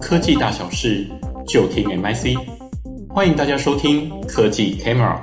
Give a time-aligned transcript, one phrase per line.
[0.00, 1.06] 科技大小事
[1.46, 2.38] 就听 MIC，
[3.08, 5.18] 欢迎大家收听科技 Camera。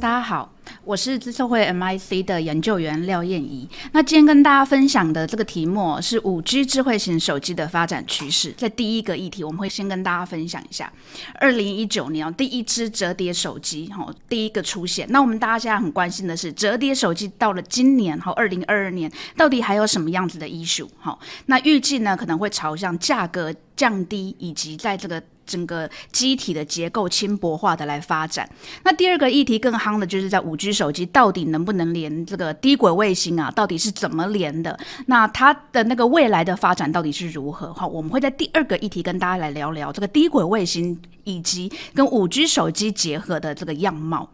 [0.00, 0.53] 大家好。
[0.86, 3.66] 我是资策会 MIC 的研究员廖燕怡。
[3.92, 8.52] 那今天跟大家分享的这个题目是五 G 智慧型手机的发展趋势。
[8.52, 10.92] 在第一个议题，我们会先跟大家分享一下，
[11.36, 15.06] 二零一九年第一支折叠手机哈，第一个出现。
[15.08, 21.18] 那我们大家现在很关心的是，折叠手机到了今年哈，二零二二年到底还有什么样子的 issue 哈？
[21.46, 25.22] 那预计呢可能会朝向价格降低，以及在这个。
[25.46, 28.48] 整个机体的结构轻薄化的来发展。
[28.82, 33.50] 那第二个议题更夯的就是在五 G 手机到底能不能连这个低轨卫星啊？
[33.50, 34.80] 到底是怎么连的？
[35.04, 37.70] 那它的那个未来的发展到底是如何？
[37.74, 44.26] 好，我们会在第二个议题跟大家来聊聊这个低轨卫星以及跟五 G 手机结合的这个样貌。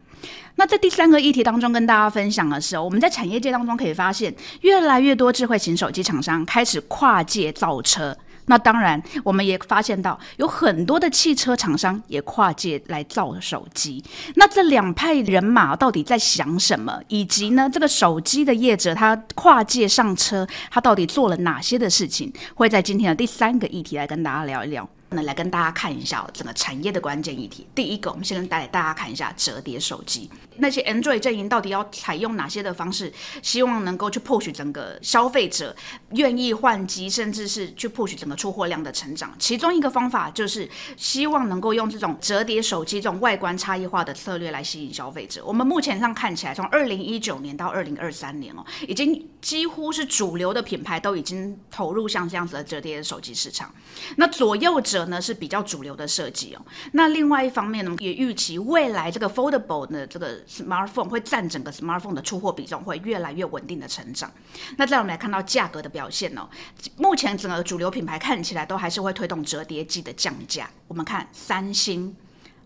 [0.54, 8.16] 那在第三个议题当中跟大家分享的是，我们在产业界当中可以发现，越来越多智慧型手机厂商开始跨界造车。
[8.46, 14.02] 那当然，我们也发现到有很多的汽车厂商也跨界来造手机。
[14.34, 17.00] 那这两派人马到底在想什么？
[17.08, 22.32] 以及呢，这个手机的业者他跨界上车，他到底做了哪些的事情？
[22.54, 24.88] 会在今天的第三个议题来跟大家聊一聊。
[25.10, 27.66] 那来跟大家看一下整个产业的关键议题。
[27.74, 30.30] 第一个，我们先跟带大家看一下折叠手机。
[30.58, 35.74] 那些 Android 阵营到底要采用哪些的方式，希望能够去 push 整个消费者
[36.10, 39.34] 愿意换机，甚至是去 push 整个出货量的成长。
[39.38, 45.44] 其中一个方法就是希望能够用这种折叠手机这种外观差异化的策略来吸引消费者。
[45.44, 53.74] 我们目前上看起来，从二零一九年到二零二三年哦，已经几乎是主流的品牌都已经投入像这样子的折叠手机市场。
[54.16, 56.62] 那左右呢是比较主流的设计哦。
[56.92, 64.30] 那另外一方面呢，也预期未来这个 foldable 的这个 smartphone 会占整个 smartphone 的出货比重会越来越稳定的成长。
[64.76, 66.48] 那再我们来看到价格的表现哦，
[66.96, 70.70] 目前整个主流品牌看起来都还是会推动折叠机的降价。
[70.88, 72.16] 我们看三星、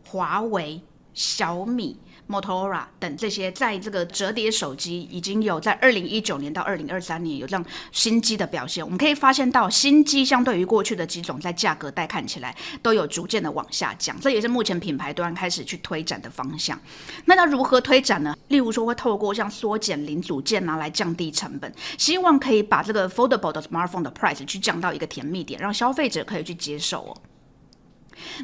[0.06, 0.80] 华为、
[1.12, 1.98] 小米。
[2.28, 8.84] Motorola 等这些，在这个折叠手机已经有在二零一九年到二零二三年有这样新机的表现。
[8.84, 16.80] 我们可以发现到，新机相对于过去的几种，在价格带看起来都有逐渐的往下降，这也是目前品牌端开始去推展的方向。
[17.26, 18.36] 那它如何推展呢？
[18.48, 27.16] 例如说，会透过像缩减零组件啊，来降低成本，希望可以把这个 foldable 的 smartphone 的 price 去降到一个甜蜜点，让消费者可以去接受哦。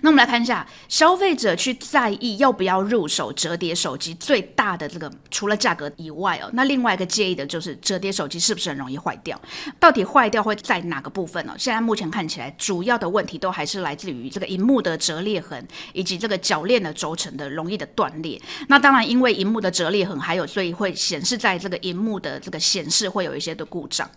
[0.02, 9.40] 那我们来看一下，消费者去在意要不要入手折叠手机最大的这个，除了价格以外哦，那另外一个介意的就是折叠手机是不是很容易坏掉？
[9.78, 11.54] 到底坏掉会在哪个部分呢？
[11.58, 18.40] 现在目前看起来，主要的问题都还是来自于这个荧幕的折裂痕，以及这个铰链的轴承的容易的断裂。
[18.68, 24.08] 那当然，因为荧幕的折裂痕，还有所以会显示在这个荧幕的这个显示会有一些的故障。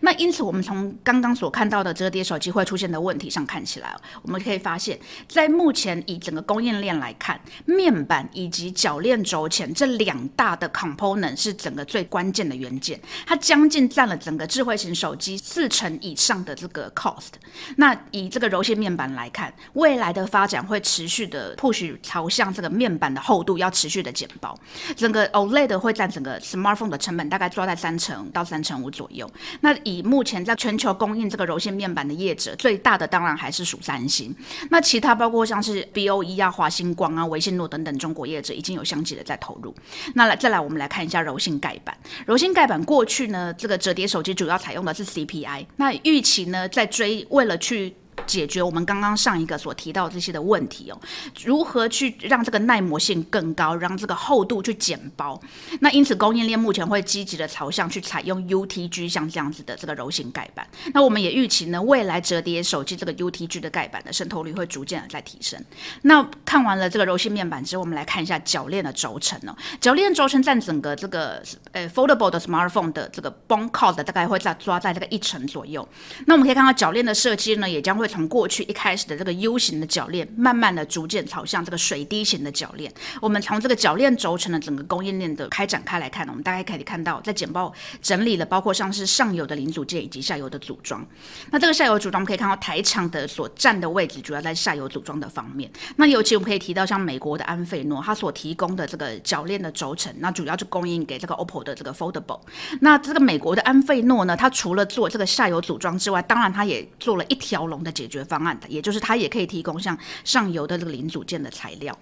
[0.00, 4.98] 那因此，我们从刚刚所看到的折叠手机会出现的问题上看起来，我们可以发现，
[5.28, 17.32] 在目前以整个供应链来看，面板以及铰链轴前这两大的 component 是整个最关键的元件，它将近占了整个智慧型手机四成以上的这个 cost。
[17.76, 24.58] 那以这个柔性面板来看，未来的发展会持续的 push 朝向这个面板的厚度要持续的减薄，
[24.96, 29.30] 整个 OLED 会占整个 smartphone 的成本大概抓在三成到三成五左右。
[29.60, 34.34] 那以目前在全球供应这个柔性面板的业者，最大的当然还是属三星。
[34.70, 39.74] 那其他包括像是 BOE 啊、华星光啊、维信诺等等中国业者，已经有相继的在投入。
[40.14, 41.96] 那来再来，我们来看一下柔性盖板。
[42.26, 45.66] 柔性盖板过去呢，这个折叠手机主要采用的是 CPI。
[45.76, 47.94] 那预期呢，在追为了去。
[48.26, 50.98] 解决我们刚刚上一个所提到这些的问题哦，
[51.44, 55.40] 如何去让这个耐磨性更高，让这个厚度去减薄？
[55.80, 60.66] 那因此供应链目前会积极的朝向去采用 UTG 像这样子的这个柔性盖板。
[60.92, 65.62] 那我们也预期呢，未来折叠手机这个 UTG 的盖板的渗透率会逐渐的在提升。
[66.02, 69.56] 那看完了这个柔性面板之后，我们来看一下铰链的轴承哦。
[69.80, 71.42] 铰链轴承占整个这个
[71.72, 75.86] 呃 foldable 的 smartphone 的这个 BOM cost 大概会在抓在这个一成左右。
[76.26, 78.01] 那我们可以看到铰链的设计呢，也将。
[78.02, 82.92] 会从过去一开始的这个 U 型的铰链，慢慢的逐渐朝向这个水滴型的铰链。
[83.20, 91.06] 我们从这个铰链轴承的整个供应链的开展开来看，我们大概可以看到，在简报整理了包括像是上游的零组件以及下游的组装。
[91.52, 95.70] 那这个下游组装，我们可以看到台厂的所占的位置主要在下游组装的方面。
[95.94, 102.40] 那尤其我们可以提到像美国的安费诺，它所提供的这个铰链的轴承，那主要就供应给这个 OPPO 的这个 Foldable。
[102.80, 107.91] 那这个美国的安费诺呢，它除了做这个下游组装之外，当然它也做了一条龙的。
[107.92, 111.96] 解决方案的，也就是它也可以提供像上游的这个零组件的材料。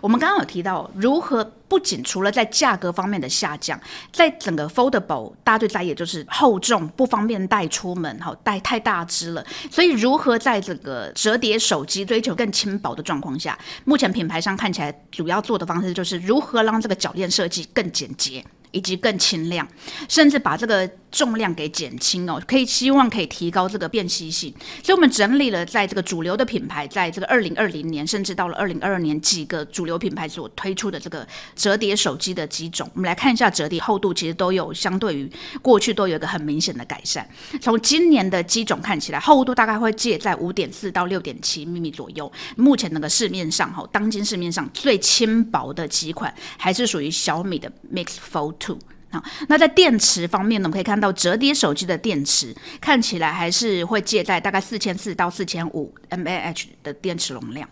[0.00, 3.80] 我们刚刚有提到如何不仅除了在价格方面的下降，
[4.12, 9.44] 在整个 foldable，大家最在意就是厚重，不方便带出门，好带太大只了。
[9.68, 18.44] 所以如何在这个折叠手机追求更轻薄的状况下，目前品牌商看起来主要做的方式就是如何让这个铰链设计更简洁。
[18.72, 19.66] 以及更轻量，
[20.08, 24.54] 甚至把这个重量给减轻哦，可以希望可以提高这个便携性。
[24.82, 31.26] 所以，我们整理了在这个主流的品牌，在这个二零二零年，甚至到了二零二二年，几个主流品牌所推出的这个
[31.56, 35.30] 折叠手机的几种，我们来看一下折叠厚度，其实都有相对于
[35.60, 37.28] 过去都有一个很明显的改善。
[37.60, 42.30] 从今年的机种看起来，厚度大概会介在五点四到六点七毫米左右。
[42.56, 48.50] 目前那个市面上哈，当今市面上最轻薄的几款，还是属于小米的 Mix Fold。
[48.60, 48.78] Two
[49.10, 57.68] 好，那在电池方面呢，我们可以看到折叠手机的电池看起来还是会借在大概四千四到四千五 mAh 的电池容量。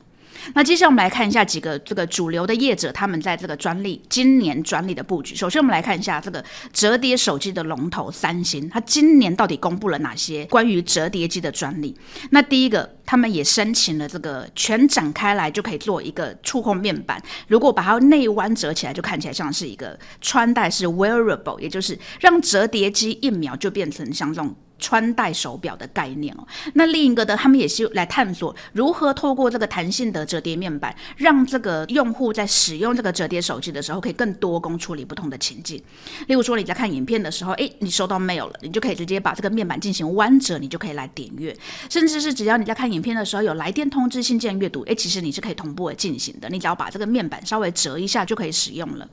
[0.54, 5.34] 那接下来我们来看一下几个这个主流的业者，他们在这个专利今年专利的布局。
[5.34, 11.96] 首先，我们来看一下这个折叠手机的龙头三星，它今年到底公布了哪些关于折叠机的专利？
[12.30, 24.54] 那第一个，他们也申请了这个全展开来就可以做一个触控面板，如果把它内弯折起来，就看起来像是一个穿戴式 wearable，也就是让折叠机一秒就变成像这种。
[24.80, 35.82] 穿戴手表的概念哦，那另一个的，他们也是来探索如何透过这个弹性的折叠面板，让这个用户在使用这个折叠手机的时候，可以更多工处理不同的情境。
[36.28, 41.52] 例如说你在看影片的时候，诶，你收到 mail 了，你就可以直接把这个面板进行弯折，你就可以来点阅，
[41.90, 49.08] 甚至是只要你在看影影片的时候有来电通知、信件阅读，诶，其实你是可以同步的进行的，你只要把这个面板稍微折一下就可以使用了。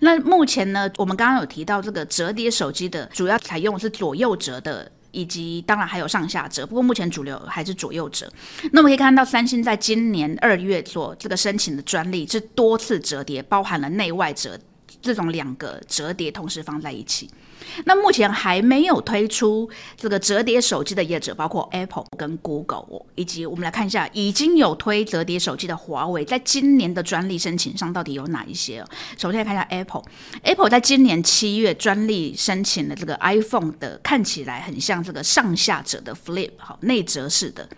[0.00, 4.90] 那目前呢，我们刚刚有提到这个折叠手机的主要采用是左右折的。
[5.12, 8.30] 以及当然还有上下折，不过目前主流还是左右折。
[8.70, 14.60] 那我们可以看到，三星在今年二月做这个申请的专利是多次折叠，包含了内外折
[15.06, 17.30] 这种两个折叠同时放在一起。
[17.84, 28.84] 那目前还没有推出这个折叠手机的业者，包括 Apple 跟 Google，以及我们来看一下已经有推折叠手机的华为，在今年的专利申请上到底有哪一些？
[29.16, 37.68] 首先来看一下 Apple，Apple 在今年七月专利申请了这个 iPhone 的，看起来很像这个上下折的 Flip，好，内折式的。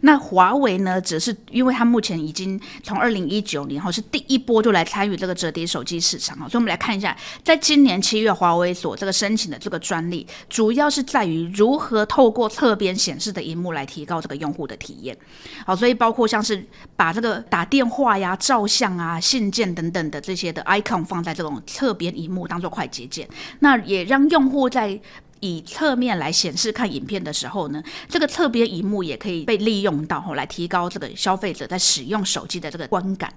[0.00, 15.16] 那华为呢，则是因为它目前已经从二零一九年后是第一波就来参与这个折叠手机市场，所以我们来来看一下，在今年七月华为所这个申请的这个专利，主要是在于如何透过侧边显示的荧幕来提高这个用户的体验。
[15.64, 16.66] 好，所以包括像是
[16.96, 23.28] 把这个打电话呀、照相啊、信件等等的这些的 icon 放在这种侧边荧幕当做快捷键，
[23.60, 25.00] 那也让用户在
[25.38, 33.32] 以侧面来显示看影片的时候呢，这个侧边荧幕也可以被利用到后来提高这个消费者在使用手机的这个观感。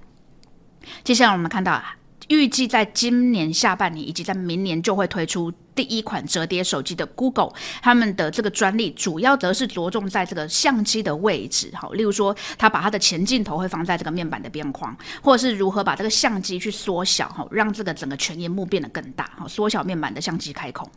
[1.03, 1.97] 接下来我们看到啊，
[2.27, 5.51] 预计在今年下半年以及在明年就会推出。
[5.77, 7.53] 第一款折叠手机的 Google，
[7.83, 20.89] 他们的这个专利主要则是着重在这个相机的位置，好，例如说，他把它的前镜头会放在这个面板的边框，或者是如何把这个相机去缩小，哈，让这个整个全萤幕变得更大，好，缩小面板的相机开孔。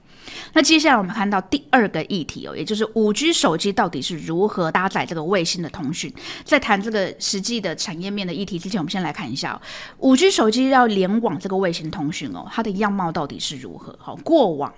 [0.54, 6.10] 那接下来我们看到第二个议题哦，也就是五 G 手机到底是如何搭载这个卫星的通讯。
[6.44, 9.60] 在谈这个实际的产业面的议题之前，我们先来看一下
[9.98, 13.94] 五 G 手机要联网这个卫星通讯哦，它的样貌到底是如何？
[14.00, 14.69] 好，过往。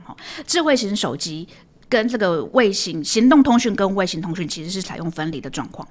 [0.47, 1.47] 智慧型手机
[1.89, 5.87] 跟这个卫星行动通讯跟卫星通讯其实是采用分离的状况。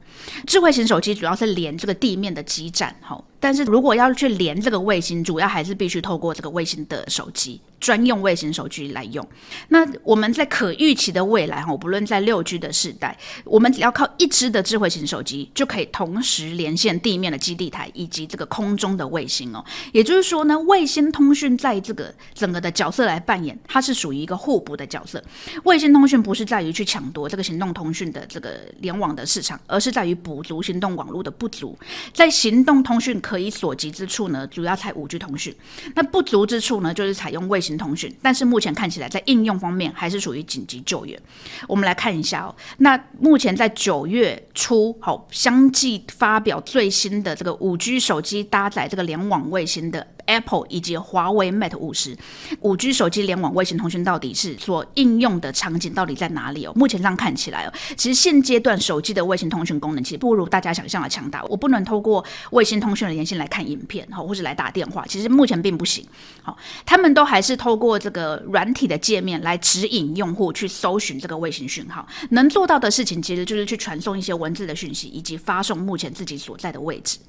[0.48, 7.60] 智慧型手机主要是连这个地面的基站，哈，但是如果要去连这个卫星，主要还是必须透过这个卫星的手机。
[7.82, 9.28] 专用卫星手机来用，
[9.70, 19.66] 那我们在可预期的未来哈，不论在六 G 的时代，我们只要靠一支的智慧型手机就可以同时连线地面的基地台以及这个空中的卫星哦。
[19.94, 25.20] 也就是说呢，卫星通讯在这个整个的角色来扮演，它是属于一个互补的角色。
[25.64, 31.76] 卫星通讯不是在于去抢夺这个行动通讯的这个联网的市场，而是在于补足行动网络的不足。
[32.14, 35.54] 在行动通讯可以所及之处呢，主要采五 G 通讯；
[35.96, 37.78] 那不足之处呢，就是采用卫星。
[37.78, 41.18] 通讯，但是目前看起来在应用方面还是属于紧急救援。
[41.66, 50.06] 我们来看一下哦，那目前在九月初，好，相继发表最新的这个五 G 手机搭载这个联网卫星的。
[50.32, 52.18] Apple 以及华为 Mate 五十
[52.62, 56.72] 五 G 手机联网卫星通讯到底是所应用的场景到底在哪里哦？
[56.74, 61.44] 目前上看起来哦，其实现阶段手机的卫星通讯功能其实不如大家想象的强大。
[61.46, 66.06] 我不能透过卫星通讯的连线来看影片，好，或是来打电话，其实目前并不行。
[66.42, 72.08] 好，他们都还是透过这个软体的界面来指引用户去搜寻这个卫星讯号。
[72.30, 77.20] 能做到的事情其实就是去传送一些文字的讯息，以及发送目前自己所在的位置。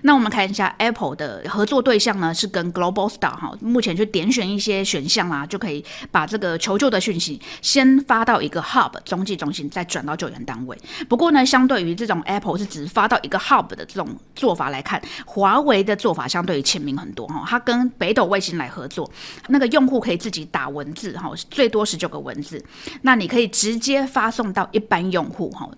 [0.00, 10.76] 那我们看一下 Apple 的合作对象呢，是跟 Globalstar 哈，目前去点选一些选项啦，就可以把这个求救的讯息先发到一个 Hub 中继中心，再转到救援单位。
[11.08, 17.44] 不过呢，相对于这种 Apple 是只发到一个 Hub 的这种做法来看，华为的做法相对于亲民很多哈。
[17.46, 19.10] 它跟北斗卫星来合作，
[19.48, 22.64] 那个用户可以自己打文字哈，最多十九个文字，
[23.02, 25.68] 那你可以直接发送到一般用户哈。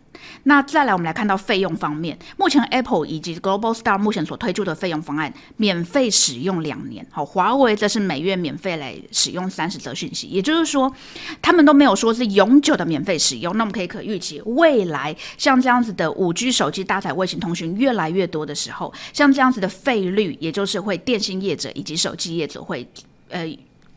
[0.45, 10.93] 那再来，我们来看到费用方面，目前 Apple 以及 Globalstar 目前所推出的费用方案，免费使用两年，好，华为则是每月免费来使用三十则讯息，也就是说，
[11.41, 13.57] 他们都没有说是永久的免费使用。
[13.57, 22.87] 那我们可以可预期，未来像这样子的五 G 手机搭载卫星通讯越来越多的时候，像这样子的费率，也就是会电信业者以及手机业者会，
[23.29, 23.47] 呃。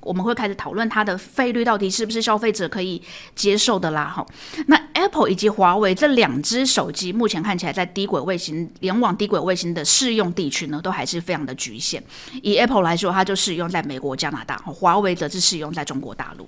[0.08, 3.02] 我们会开始讨论它的费率到底是不是消费者可以
[3.36, 4.26] 接受的啦，哈。
[4.68, 12.02] 那 Apple 以及华为这两只手机目前看起来在低轨卫星联网低轨卫星的适用地区呢，都还是非常的局限。
[12.42, 16.48] 以 Apple 来说，它就适用在美国、加拿大；华为则是适用在中国大陆。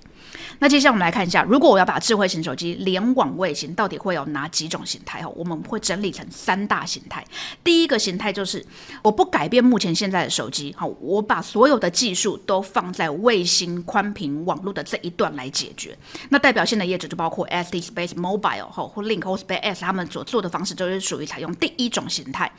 [0.60, 5.22] 那接下来我们来看一下，如果我要把智慧型手机联网卫星，到底会有哪几种形态？
[5.22, 7.26] 哈，我们会整理成三大形态。
[7.64, 8.66] 第一个形态就是
[9.02, 15.98] 我不改变目前现在的手机，好，我把所有的技术都放在卫星宽频网络的这一段来解决，
[16.30, 22.52] 那代表性的业者就包括 S D Space Mobile 哈或 Link 或 SpaceX，他们所做的方式就是属于采用第一种形态，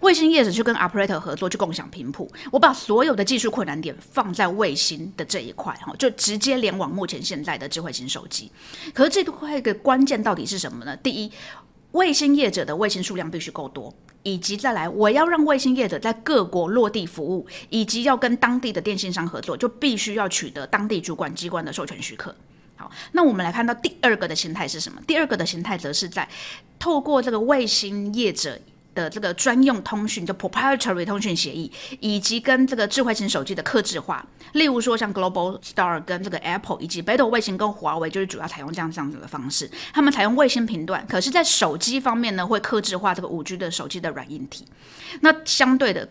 [0.00, 8.50] 卫星业者去跟 Operator 合作，去共享频谱，我把所有的技术困难点放在卫星的这一块，哈，就直接联网目前现在的智慧型手机。
[8.92, 10.96] 可是这块的关键到底是什么呢？
[10.96, 11.32] 第一，
[11.92, 13.94] 卫星业者的卫星数量必须够多。
[14.24, 22.34] 以及再来，我要让卫星业者在各国落地服务，以及要跟当地的电信商合作，就必须要取得当地主管机关的授权许可。
[22.76, 25.00] 好，那我们来看到第二个的形态是什么？
[25.06, 26.28] 第二个的形态则是在
[26.80, 28.60] 透过这个卫星业者。
[28.98, 39.70] 的这个专用通讯，就 proprietary 通讯协议，以及跟这个智慧型手机的克制化，例如说像 Globalstar 跟这个 Apple，以及北斗卫星跟华为，就是主要采用这样这样子的方式。
[39.92, 44.64] 他们采用卫星频段，可是，在手机方面呢，会克制化这个五 G 的手机的软硬体。
[45.20, 46.08] 那相对的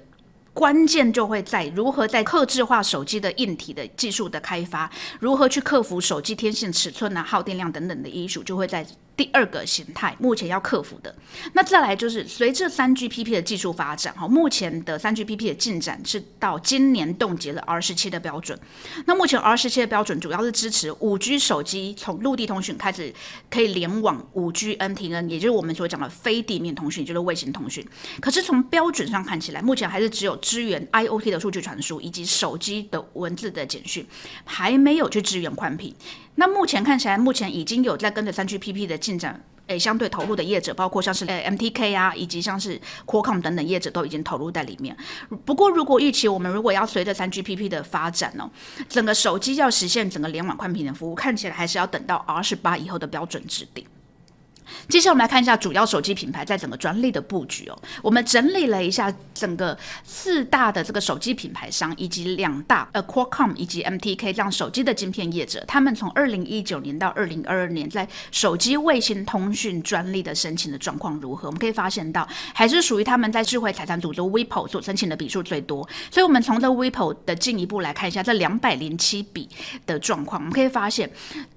[0.54, 4.90] 关键就会在如何在客制化手机的硬体的技术的开发，
[5.20, 8.88] 如何去克服手机天线尺寸啊、耗电量等等的因素，就会在。
[9.18, 11.14] 第二个形态，目前要克服的，
[11.54, 18.58] 那再来就是随着三 GPP 的技术发展，哈，目前的三 GPP 的进展是到今年冻结了 R 十七的标准。
[19.08, 23.12] 那目前 R 十七的标准主要是支持五 G 手机从陆地通讯开始
[23.50, 27.84] 可以联网五 G NTN，也就是我们所讲的非地面通讯，就是卫星通讯。
[28.22, 34.06] 可是从标准上看起来，目前还是只有支援 IoT 的数据传输以及手机的文字的简讯，
[34.46, 35.92] 还没有去支援宽频。
[36.40, 44.96] 那目前看起来，目前已经有在跟着三 GPP 的进展，诶，相对投入的业者，包括像是诶 MTK 啊，以及像是 Qualcomm 等等业者都已经投入在里面。
[45.46, 48.52] 不过，如果预期我们如果要随着三 GPP 的发展呢，
[48.90, 53.86] 整个手机要实现整个联网宽频的服务，看起来还是要等到 R 十八以后的标准制定。
[54.90, 57.78] 接下来我们来看一下主要手机品牌在整个专利的布局哦。
[58.02, 71.48] 我们整理了一下整个四大的这个手机品牌商，以及两大呃 Qualcomm 以及 MTK 这样手机的晶片业者，他们从二零一九年到二零二二年在手机卫星通讯专利的申请的状况如何？
[71.48, 75.88] 我们可以发现到，还是属于他们在智慧财产组织 WIPO 所申请的笔数最多。
[76.12, 79.50] 所以，我们从这 WIPO 的进一步来看一下这两百零七笔
[79.86, 81.10] 的状况，我们可以发现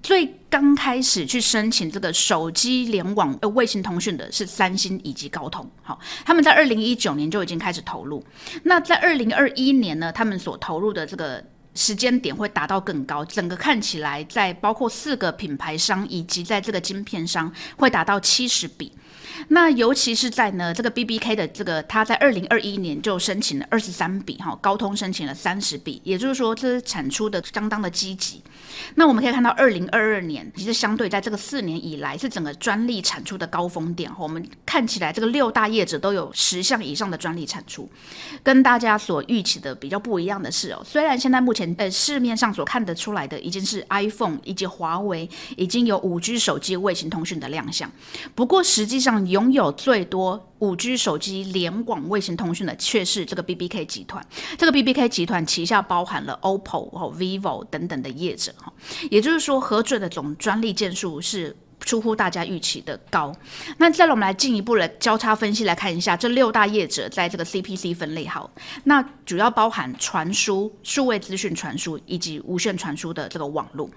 [0.03, 0.35] 最。
[0.51, 8.21] 刚开始去申请这个手机联网呃卫星通讯的是三星以及高通，好，他们在二零一九年就已经开始投入。
[8.63, 11.41] 那在二零二一年呢，他们所投入的这个
[11.73, 18.91] 时间点会达到更高，整个看起来在包括四个品牌商以及在这个晶片商会达到七十比。
[19.49, 28.41] 那尤其是在呢，这个 BBK 的这个，他在二零二一年就申请了二十三笔哈，高通申请了三十笔，也就是说，这是产出的相当的积极。
[28.95, 34.09] 那我们可以看到，二零二二年其实相对在这个四年以来是整个专利产出的高峰点。
[34.11, 37.89] 哈我们看起来，这个六大业者都有十项以上的专利产出，
[38.43, 47.91] 跟大家所预期的比较不一样的是哦，虽然现在目前呃市面上所看得出来的已经是 iPhone 以及华为已经有五 G 手机卫星通讯的亮相，
[48.33, 54.25] 不过实际上拥有最多五 G 手机联网卫星通讯的却是这个 BBK 集团。
[54.57, 58.71] 这个 BBK 集团旗下包含了 OPPO 和 VIVO 等等的业者哈，
[59.09, 63.33] 也就是说核准的总专利件数是出乎大家预期的高。
[63.77, 68.49] 那再来我们来进一步的交叉分析来看一下这六大业者在这个 CPC 分类好，
[68.83, 73.89] 那主要包含传输、数位资讯传输以及无线传输的这个网络。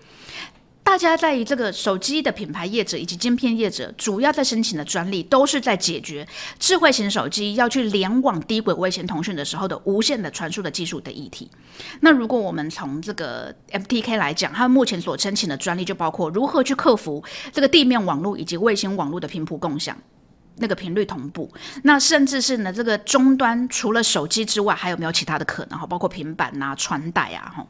[0.85, 6.25] 大家在这个手机的品牌业者以及晶片业者，主要在申请的专利，都是在解决
[6.59, 11.51] 智慧型手机要去联网低轨卫星通讯的时候的无线的传输的技术的议题。
[12.01, 19.97] 那如果我们从这个 MTK 来讲，它目前所申请的专利就包括如何去克服这个地面网络以及卫星网络的频谱共享，
[20.59, 21.51] 那个频率同步。
[21.83, 25.79] 那甚至是呢，这个终端除了手机之外，还有没有其他的可能？
[25.79, 27.67] 哈，包括平板啊、穿戴啊，哈。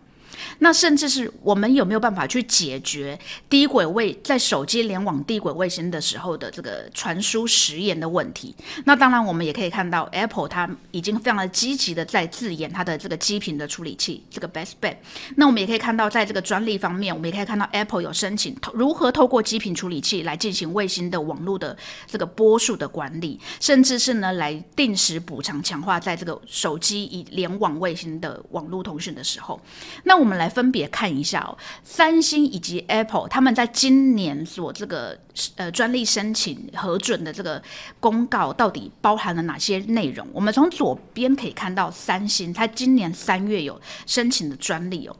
[0.58, 3.18] 那甚至是我们有没有办法去解决
[3.48, 8.54] 低轨卫在手机联网低轨卫星的时候的这个传输时延的问题？
[8.84, 14.96] 那当然，我们也可以看到 Apple 它已经非常的积极的在自研它的这个基频的处理器，这个 Baseband。
[15.36, 29.60] 那我们也可以看到，在这个专利方面，我们也可以看到 Apple 有申请如何透过基频处理器来进行卫星的网络的这个波数的管理，甚至是呢来定时补偿强化在这个手机以联网卫星的网络通讯的时候，
[30.04, 30.43] 那我们来。
[30.44, 35.18] 来分别看一下哦，三星以及 Apple 他们在今年所这个
[35.56, 37.62] 呃专利申请核准的这个
[38.00, 40.26] 公告到底包含了哪些内容？
[40.32, 45.16] 我们从左边可以看到，三星它今年三月有申请的专利哦。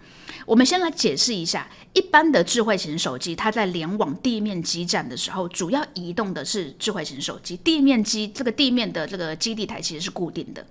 [0.47, 10.65] 我们先来解释一下，一般的智慧型手机，它在联网地面基站的时候，主要移动的是智慧型手机，地面基这个地面的这个基地台其实是固定的。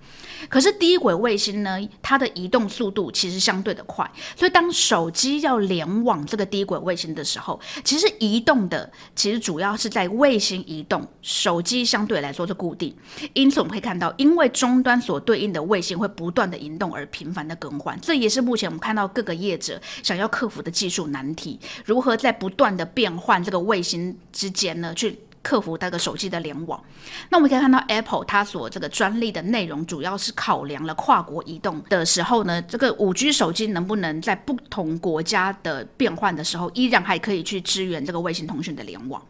[0.48, 12.94] 可是低轨卫星呢，它的移动速度其实相对的快，所以当手机要联网这个低轨卫星的时候，其实移动的其主要是在卫星移动，手机相对来说是固定。
[13.32, 26.82] 因此我们可以看到，因为终端所对应的卫星会不断的移动而频繁的更换，这也是目前我们看到各个业者想要克服的技术难题，如何在不断的变换这个卫星之间呢，去克服这个手机的联网？
[27.28, 39.22] 那我们可以看到，Apple 它所这个专利的内容，主要是考量了跨国移动的时候呢，这个五 G 手机能不能在不同国家的变换的时候，依然还可以去支援这个卫星通讯的联网。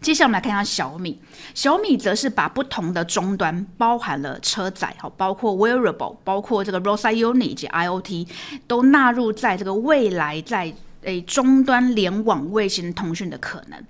[0.00, 1.20] 接下来我们来看一下小米，
[1.54, 8.26] 小米则是把不同的终端，包含了车载，好，包括 wearable，包括这个 roadside unit 以及 IoT，
[8.66, 10.74] 都纳入在这个未来在
[11.06, 13.82] 诶终端联网卫星通讯的可能。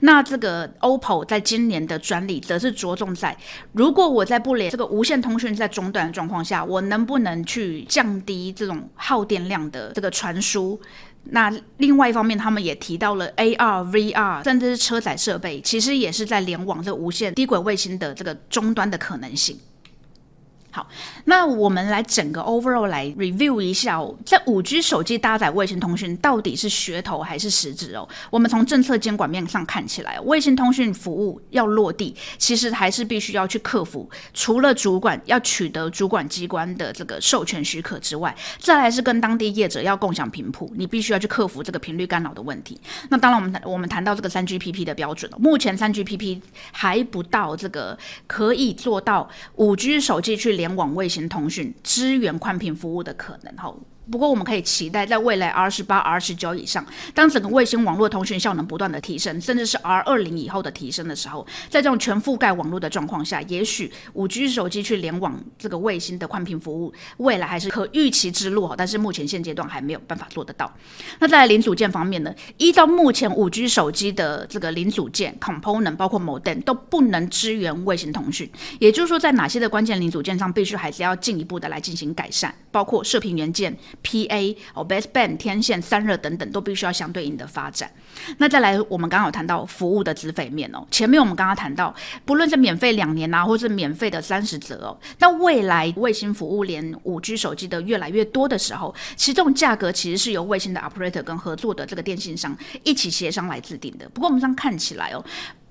[0.00, 3.36] 那这个 OPPO 在今年的专利则是着重在，
[3.72, 10.78] 如果我在不连这个无线通讯在中断的状况下，我能不能去降低这种耗电量的这个传输？
[11.30, 19.58] 那另外一方面，他们也提到了 AR、VR，甚至是车载设备，其实也是在联网这无线低轨卫星的这个终端的可能性。
[20.74, 20.84] 好，
[21.26, 28.08] 那我们来整个 overall 来 review 一下哦，在五 G 手机搭载卫星通讯到底是噱头还是实质哦？
[28.28, 42.76] 我们从政策监管面上看起来，卫星通讯服务要落地，其实还是必须要去克服，除了主管要取得主管机关的这个授权许可之外，再来是跟当地业者要共享频谱，你必须要去克服这个频率干扰的问题。
[43.10, 46.40] 那当然，我们我们谈到这个三 GPP 的标准，目前三 GPP
[46.72, 50.63] 还不到这个可以做到五 G 手机去连。
[50.64, 53.78] 联网卫星通讯支援宽频服务的可能，吼。
[54.10, 68.74] 不过，我们可以期待，在未来 R 十八、R 十九以上，当整个卫星网络通讯效能不断的提升，甚至是 R 二零以后的提升的时候，在这种全覆盖网络的状况下，也许五 G 手机去联网这个卫星的宽频服务，未来还是可预期之路哈。
[68.76, 70.70] 但是目前现阶段还没有办法做得到。
[71.18, 72.34] 那在零组件方面呢？
[72.58, 83.74] 依照目前五 G 手机的这个零组件 component，包括 modem 都不能支援卫星通讯，也就是说，在哪些的关键零组件上，必须还是要进一步的来进行改善，包括射频元件。
[84.02, 87.90] PA 哦，baseband 天线散热等等都必须要相对应的发展。
[88.38, 90.86] 那再来，我们刚刚有谈到服务的资费面哦。
[90.90, 104.08] 前面我们刚刚谈到，不论是免费两年啊，或是免费的三十折哦，那未来卫星服务连五 G 手机的越来越多的时候，其实这种价格其实是由卫星的 operator 跟合作的这个电信商一起协商来制定的。
[104.10, 105.24] 不过我们这样看起来哦。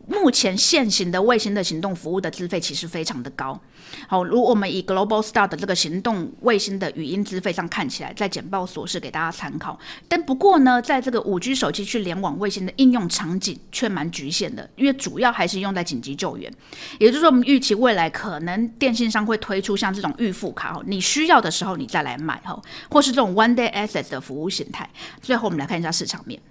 [0.08, 3.60] 目前现行的卫星的行动服务的资费其实非常的高。
[4.08, 9.78] 好，如果我们以 Globalstar 的这个行动卫星的语音资费上看起来，在简报所示给大家参考。
[10.08, 16.52] 但不过呢，在这个五 G 手机去联网卫星的应用场景却蛮局限的，因为主要还是用在紧急救援。
[17.00, 24.90] 也就是说，我们预期未来可能电信商会推出像这种预付卡，你需要的时候你再来买哈，或是这种 One Day Access 的服务形态。
[25.22, 26.42] 最后我们来看一下市场面。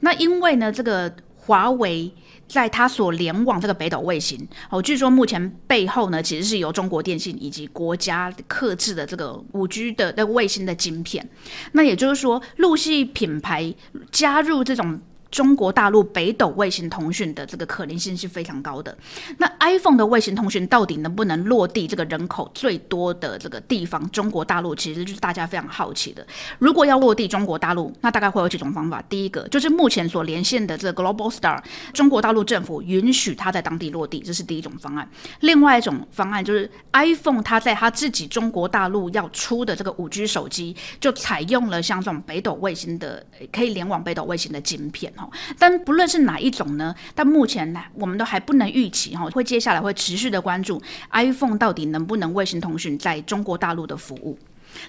[0.00, 1.14] 那因为呢，这个
[1.48, 2.12] 华为。
[2.48, 11.28] 在它所联网这个北斗卫星，哦，据说目前背后呢，其实是由中国电信以及国家刻制的这个五 G 的那个卫星的晶片。
[11.72, 13.74] 那也就是说，陆系品牌
[14.10, 14.98] 加入这种
[15.30, 18.96] 中国大陆北斗卫星通讯的这个可能性是非常高的。
[19.36, 24.08] 那 iPhone 的卫星通讯到底能不能落地这个人口最多的这个地方？
[24.10, 26.26] 中国大陆其实就是大家非常好奇的。
[26.58, 29.02] 如果要落地中国大陆，那大概会有几种方法。
[29.08, 31.62] 第一个就是目前所连线的这个 Globalstar，
[31.92, 35.08] 中国大陆政府允许它在当地落地，这是第一种方案。
[35.40, 45.12] 另外一种方案就是 iPhone 它在它自己中国大陆要出的这个五 G 手机，就采用了像这种北斗卫星的可以联网北斗卫星的晶片。
[45.58, 54.38] 但不论是哪一种呢，但目前呢，我们都还不能预期哈，会接下来会持续的关注 iPhone 到底能不能卫星通讯在中国大陆的服务。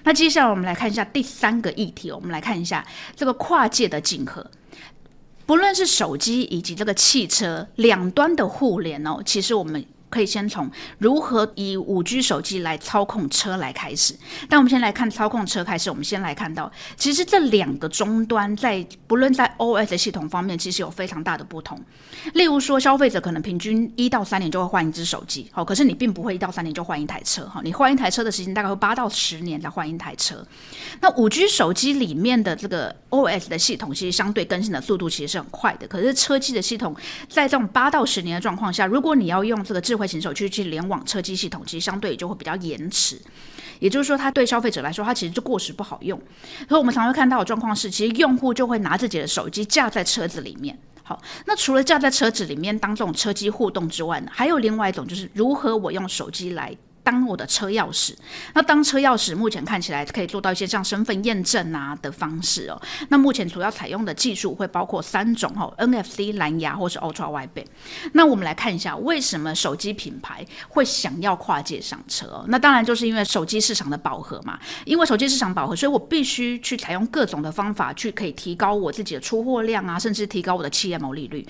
[0.03, 4.45] 那接下来我们来看一下第三个议题，我们来看一下这个跨界的竞合，
[5.45, 9.85] 不论是手机以及这个汽车两端的互联哦，其实我们。
[10.09, 14.15] 可以先从如何以五 G 手机来操控车来开始。
[14.49, 21.79] 但我们先来看操控车开始，我们先来看到，其实这两个终端在不论在 OS 系统方面，其实有非常大的不同。
[22.33, 30.45] 例如说，消费者可能平均一到三年就会换一只手机，好，可是你并不会一到三年就换一台车，哈，你换一台车的时间大概会八到十年才换一台车。
[31.01, 35.87] 那五 G 手机里面的这个 OS 的系统，其实相对更新的速度其实是很快的。
[35.87, 36.95] 可是车机的系统，
[37.27, 43.19] 在这种八到十年的状况下，如果你要用这个智慧型手去去联网车机系统，其实相对就会比较延迟。
[43.79, 46.17] 也就是说，它对消费者来说，它其实就过时不好用。
[46.67, 50.79] 所以我们常会看到的状况是，其实用户就会拿自己的手机架在车子里面。
[51.03, 56.75] 好，那除了架在车子里面当这种车机互动之外呢，还有另外一种就是如何我用手机来。
[57.09, 58.13] 当我的车钥匙，
[58.53, 62.79] 那当车钥匙目前看起来可以做到一些像身份验证啊的方式哦。
[63.07, 67.65] 那目前主要采用的技术会包括三种哦，NFC 蓝牙或是 Ultra Wideband。
[68.13, 72.45] 那我们来看一下为什么手机品牌会想要跨界上车哦？
[72.47, 74.59] 那当然就是因为手机市场的饱和嘛。
[74.85, 81.43] 因为手机市场饱和，所以我必须去采用各种的方法去可以提高我自己的出货量啊，甚至提高我的企业毛利率。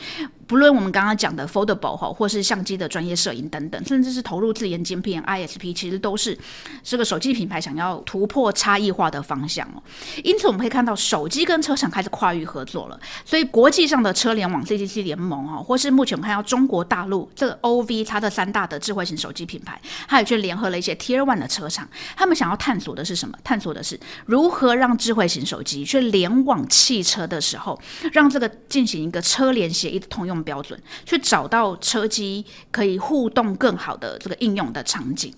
[0.49, 6.35] 不论我们刚刚讲的 Foldable 哈，或是相机的专业摄影等等，甚至是投入自研晶片 ISP，其实都是
[6.83, 9.83] 这个手机品牌想要突破差异化的方向哦。
[10.23, 12.99] 因此，我们可以看到手机跟车厂开始跨域合作了。
[13.23, 23.37] 所以，国际上的车联网 CCC 联盟哈，或是目前我们看到中国大陆这个 OV 它的三大的智慧型手机品牌，还有去联合了一些 Tier One 的车厂，他们想要探索的是什么？
[23.43, 27.79] 探索的是如何让智慧型手机去联网汽车的时候，
[28.13, 30.38] 让这个进行一个车联协议的通用。
[30.43, 35.33] 标准去找到车机可以互动更好的这个应用的场景，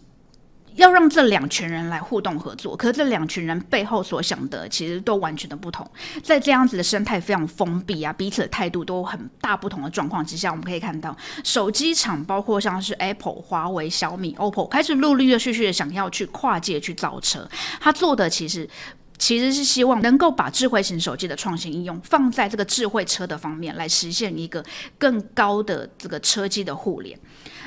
[0.75, 5.85] 要让这两群人来互动合作，可是这两群人背后所想的其实都完全的不同。
[6.23, 17.47] 在这样子的生态非常封闭啊，彼此的态度都很大不同的状况之下，我们可以看到手机厂包括像是 Apple、华为、小米、OPPO 开始陆陆续续的想要去跨界去造车，
[17.79, 18.67] 他做的其实。
[19.21, 24.65] 其实是希望能够把智慧型手机的创新应用放在这个智慧车的方面，来实现一个
[24.97, 27.15] 更高的这个车机的互联。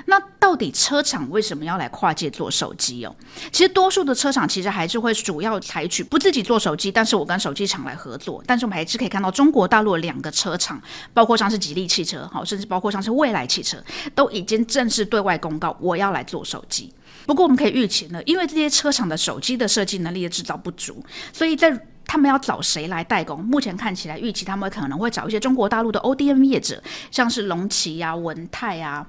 [0.07, 3.15] 那到底车厂为什么要来跨界做手机哦？
[3.51, 8.43] 其实多数的车厂其实还是会主要采取不自己做手机，但是我跟手机厂来合作。
[8.47, 10.81] 但是我们还是可以看到中国大陆两个车厂，
[11.13, 13.83] 包括像是吉利汽车，好，甚至包括像是蔚来汽车，
[14.15, 16.93] 都已经正式对外公告我要来做手机。
[17.27, 21.71] 不过我们可以预期呢，因为这些车厂的手机的设计能力的制造不足，所以在
[22.07, 23.43] 他们要找谁来代工？
[23.45, 29.07] 目前看起来预期他们可能会找一些中国大陆的 ODM 业者，像是龙旗啊、文泰啊，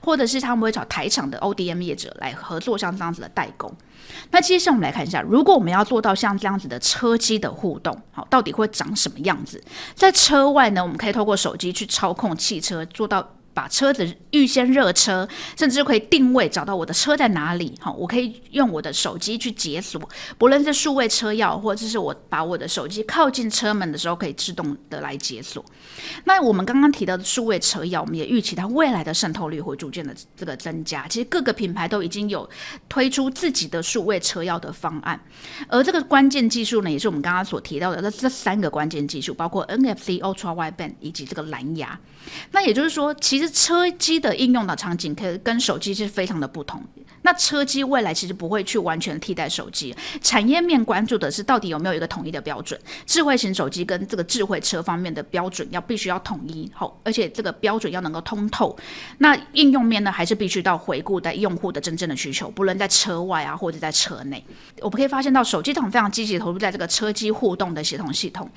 [0.00, 3.72] 或者是他们会找台厂的 ODM 业者来合作，像这样子的代工。
[4.30, 9.62] 那接下来我们来看一下，如果我们要做到像这样子的车机的互动，好，到底会长什么样子？
[9.94, 13.26] 在车外呢，我们可以透过手机去操控汽车，做到。
[13.54, 17.74] 把车子预先热车，甚至可以定位找到我的车在哪里。
[17.80, 20.00] 好，我可以用我的手机去解锁，
[20.38, 25.64] 不论是数位车钥，或者是我把我的手机靠近车门的时候，可以自动的来解锁。
[26.24, 31.06] 那我们刚刚提到的数位车钥，我们也预期它未来的渗透率会逐渐的这个增加。
[31.08, 32.48] 其实各个品牌都已经有
[32.88, 35.20] 推出自己的数位车钥的方案，
[35.68, 41.98] 而这个关键技术呢，也是我们刚刚所提到的这这三个关键技术，包括 NFC、Ultra Wideband 以及这个蓝牙。
[42.52, 46.80] 那也就是说，其其实车机的应用的场景，可跟手机是非常的不同。
[47.22, 52.80] 那车机未来其实不会去完全替代手机，产业面关注的是到底有没有一个统一的标准。
[53.04, 58.76] 智慧型手机跟这个智慧车方面的标准要必须要统一，好，而且这个标准要能够通透。
[59.18, 64.44] 那应用面呢，还是必须到回顾在用户的真正的需求，不论在车外啊，或者在车内。
[64.78, 68.48] 我们可以发现到手机厂非常积极投入在这个车机互动的协同系统，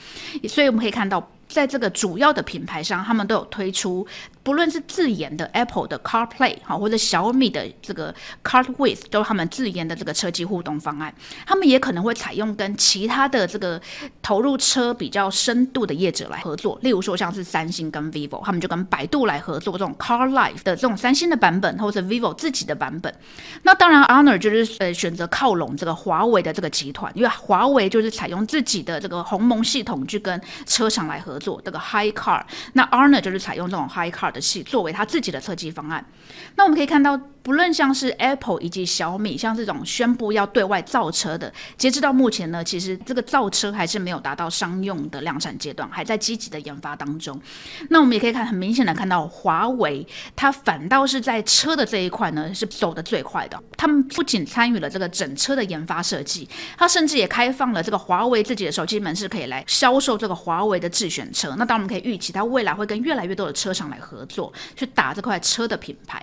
[0.48, 4.06] 所以我们可以看到在这个主要的品牌上，他们都有推出，
[4.44, 11.14] 不论是自研的 Apple 的 CarPlay 哈，或者小米的这个 CarWith，都是他们自研的这个车机互动方案。
[11.46, 13.80] 他们也可能会采用跟其他的这个
[14.26, 23.16] 投入车比较深度的业者来合作，例如说像是三星跟 vivo，他们就跟百度来合作这种 CarLife 的这种三星的版本，或者 vivo 自己的版本。
[23.62, 31.62] 那当然，Honor 就是呃选择靠拢这个华为的这个集团，因为华为就是采用自己的这个鸿蒙系统去跟车厂来合作。
[31.64, 32.42] 这个 high car，
[32.74, 36.04] 那 Honor 就是采用这种 high car 的系作为它自己的设计方案。
[36.56, 47.40] 那我们可以看到，不论像是 Apple 以及小米，像这种宣布要对外造车的，截至到目前呢，其实这个造车还是没有达到商用的量产阶段，还在积极的研发当中。
[47.92, 50.04] 那我们也可以看很明显的看到，华为
[50.36, 53.62] 它反倒是在车的这一块呢是走得最快的。
[53.78, 61.54] 他们不仅参与了这个整车的研发设计，它甚至也开放了这个华为自己的手机门市，可以来销售这个华为的智选车。
[61.60, 66.20] 那当我们可以预期，它未来会跟越来越多的车厂来合作，去打这块车的品牌。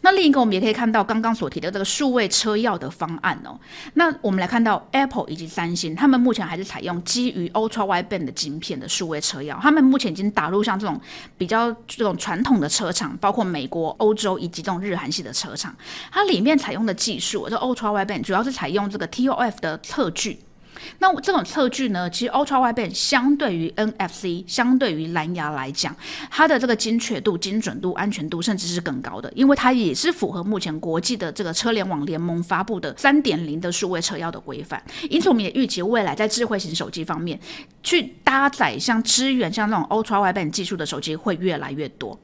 [0.00, 3.58] 那另一个，我们也可以看到刚刚所提的这个数位车钥的方案哦。
[3.94, 9.60] 那我们来看到 Apple 以及三星，他们目前还是采用基于 Ultra Wideband 的晶片的数位车钥。
[9.60, 11.00] 他们目前已经打入像这种
[11.36, 15.74] 比较这种传统的车厂，包括美国、欧洲以及这种日韩系的车厂。
[16.12, 20.38] 它里面采用的技术，这 Ultra Wideband 主要是采用这个 ToF 的测距。
[20.98, 25.94] 那这种测距呢，其实 Ultra Wideband 相对于 NFC，相对于蓝牙来讲，
[26.30, 34.82] 它的这个精确度、精准度、安全度，甚至是更高的，因为它也是符合目前国际的这个车联网联盟发布的三点零的数位车钥的规范。
[35.10, 37.38] 因此，我们也预期未来在智慧型手机方面，
[37.82, 42.18] 去搭载像支援像这种 Ultra Wideband 技术的手机会越来越多。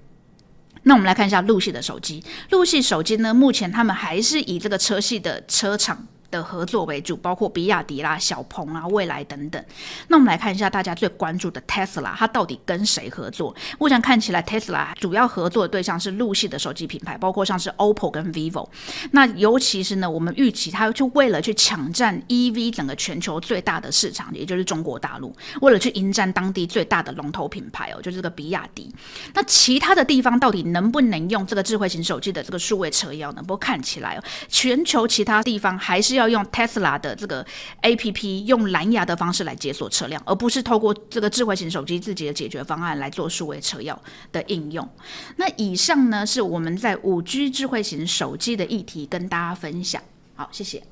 [0.85, 6.07] 那我们来看一下陆系的手机，陆系手机呢，目前他们还是以这个车系的车厂。
[6.31, 9.63] 的合作为主，包括比亚迪啦、小鹏啊、蔚来等等。
[10.09, 13.55] 那我们来看一下大家最关注的 Tesla，它到底跟谁合作？
[13.79, 18.69] 目前看起来，Tesla 主要合作的对象是陆系的手机品牌，包括像是 OPPO 跟 VIVO。
[19.11, 28.95] 那尤其是呢，我们预期它就为了去抢占 EV 整个全球最大的市场，也就是中国大陆，为了去迎战当地最大的龙头品牌哦，就是这个比亚迪。
[29.35, 33.43] 那其他的地方到底能不能用这个智慧型手机的这个数位车钥呢？
[33.43, 36.20] 不过看起来哦，全球其他地方还是要。
[36.21, 37.45] 要用 Tesla 的这个
[37.83, 43.97] APP，用蓝牙的方式来解锁车辆，而不是透过这个智慧型手机自己的解决方案来做数位车钥
[44.31, 44.89] 的应用。
[45.37, 50.01] 那以上呢，是我们在五 G 智慧型手机的议题跟大家分享。
[50.37, 50.83] 好，谢谢。